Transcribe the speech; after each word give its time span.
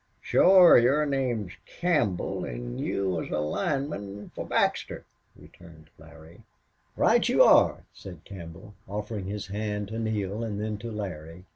"Shore. 0.19 0.79
Your 0.79 1.05
name's 1.05 1.51
Campbell 1.67 2.43
an' 2.43 2.79
you 2.79 3.07
was 3.07 3.29
a 3.29 3.37
lineman 3.37 4.31
for 4.33 4.43
Baxter," 4.47 5.05
returned 5.35 5.91
Larry. 5.99 6.41
"Right 6.95 7.29
you 7.29 7.43
are," 7.43 7.85
said 7.93 8.25
Campbell, 8.25 8.73
offering 8.87 9.27
his 9.27 9.45
hand 9.45 9.89
to 9.89 9.99
Neale, 9.99 10.43
and 10.43 10.59
then 10.59 10.79
to 10.79 10.91
Larry. 10.91 11.45